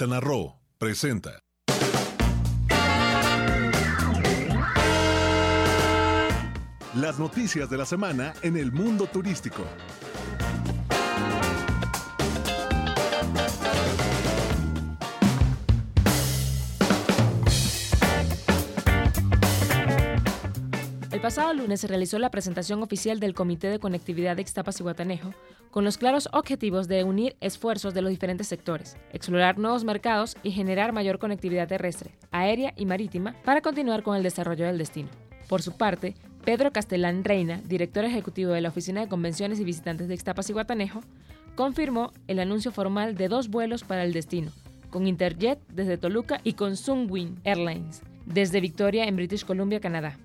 [0.00, 1.40] Quintana Roo presenta.
[6.94, 9.64] Las noticias de la semana en el mundo turístico.
[21.18, 24.84] El pasado lunes se realizó la presentación oficial del Comité de Conectividad de Ixtapas y
[24.84, 25.34] Guatanejo,
[25.72, 30.52] con los claros objetivos de unir esfuerzos de los diferentes sectores, explorar nuevos mercados y
[30.52, 35.08] generar mayor conectividad terrestre, aérea y marítima para continuar con el desarrollo del destino.
[35.48, 40.06] Por su parte, Pedro Castellán Reina, director ejecutivo de la Oficina de Convenciones y Visitantes
[40.06, 41.00] de Ixtapas y Guatanejo,
[41.56, 44.52] confirmó el anuncio formal de dos vuelos para el destino,
[44.88, 50.16] con Interjet desde Toluca y con Sunwing Airlines desde Victoria en British Columbia, Canadá.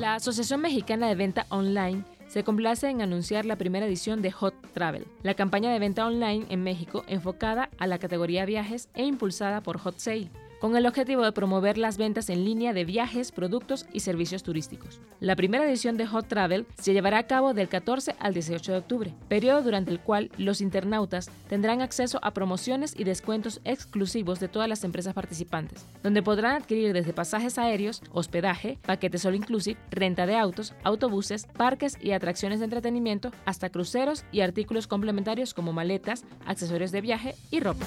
[0.00, 4.54] La Asociación Mexicana de Venta Online se complace en anunciar la primera edición de Hot
[4.72, 9.62] Travel, la campaña de venta online en México enfocada a la categoría viajes e impulsada
[9.62, 13.86] por Hot Sale con el objetivo de promover las ventas en línea de viajes, productos
[13.92, 15.00] y servicios turísticos.
[15.18, 18.78] La primera edición de Hot Travel se llevará a cabo del 14 al 18 de
[18.78, 24.48] octubre, periodo durante el cual los internautas tendrán acceso a promociones y descuentos exclusivos de
[24.48, 30.26] todas las empresas participantes, donde podrán adquirir desde pasajes aéreos, hospedaje, paquetes all inclusive, renta
[30.26, 36.24] de autos, autobuses, parques y atracciones de entretenimiento, hasta cruceros y artículos complementarios como maletas,
[36.44, 37.86] accesorios de viaje y ropa.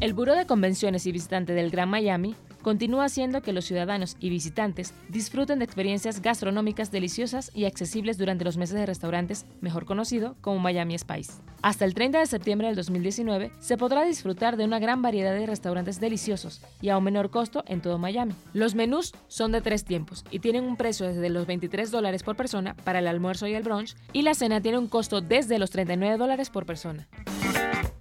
[0.00, 4.30] El Buró de Convenciones y Visitantes del Gran Miami continúa haciendo que los ciudadanos y
[4.30, 10.34] visitantes disfruten de experiencias gastronómicas deliciosas y accesibles durante los meses de restaurantes, mejor conocido
[10.40, 11.34] como Miami Spice.
[11.62, 15.46] Hasta el 30 de septiembre del 2019 se podrá disfrutar de una gran variedad de
[15.46, 18.34] restaurantes deliciosos y a un menor costo en todo Miami.
[18.52, 22.36] Los menús son de tres tiempos y tienen un precio desde los 23 dólares por
[22.36, 25.70] persona para el almuerzo y el brunch y la cena tiene un costo desde los
[25.70, 27.08] 39 dólares por persona.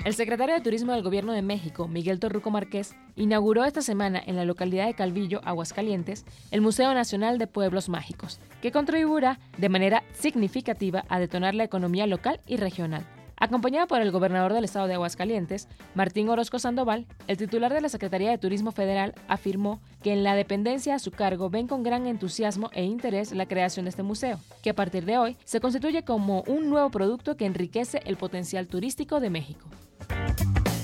[0.04, 4.36] El secretario de Turismo del Gobierno de México, Miguel Torruco Márquez, inauguró esta semana en
[4.36, 10.04] la localidad de Calvillo, Aguascalientes, el Museo Nacional de Pueblos Mágicos, que contribuirá de manera
[10.12, 13.06] significativa a detonar la economía local y regional.
[13.38, 17.88] Acompañado por el gobernador del estado de Aguascalientes, Martín Orozco Sandoval, el titular de la
[17.88, 22.08] Secretaría de Turismo Federal afirmó que en la dependencia a su cargo ven con gran
[22.08, 26.04] entusiasmo e interés la creación de este museo, que a partir de hoy se constituye
[26.04, 29.70] como un nuevo producto que enriquece el potencial turístico de México.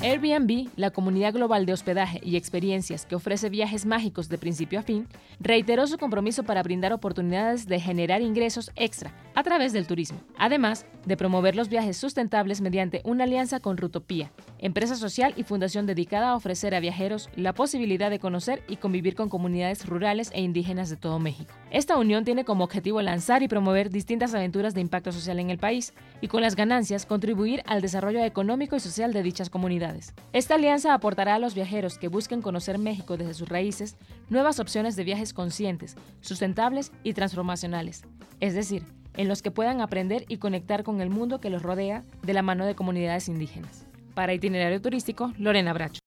[0.01, 4.81] Airbnb, la comunidad global de hospedaje y experiencias que ofrece viajes mágicos de principio a
[4.81, 5.07] fin,
[5.41, 10.85] reiteró su compromiso para brindar oportunidades de generar ingresos extra a través del turismo, además
[11.05, 16.29] de promover los viajes sustentables mediante una alianza con Rutopía, empresa social y fundación dedicada
[16.29, 20.89] a ofrecer a viajeros la posibilidad de conocer y convivir con comunidades rurales e indígenas
[20.89, 21.53] de todo México.
[21.71, 25.57] Esta unión tiene como objetivo lanzar y promover distintas aventuras de impacto social en el
[25.57, 30.13] país y con las ganancias contribuir al desarrollo económico y social de dichas comunidades.
[30.33, 33.95] Esta alianza aportará a los viajeros que busquen conocer México desde sus raíces
[34.29, 38.03] nuevas opciones de viajes conscientes, sustentables y transformacionales,
[38.39, 38.83] es decir,
[39.15, 42.41] en los que puedan aprender y conectar con el mundo que los rodea de la
[42.41, 43.88] mano de comunidades indígenas.
[44.19, 45.98] Para Itinerario Turístico, Lorena Bracho.